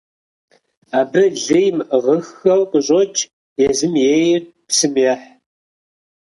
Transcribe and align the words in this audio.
Абы 0.99 1.23
лы 1.43 1.57
имыӀыгъыххэу 1.69 2.61
къыщӀокӀ, 2.71 3.19
езым 3.67 3.93
ейр 4.17 4.41
псым 4.67 4.93
ехь. 5.13 5.25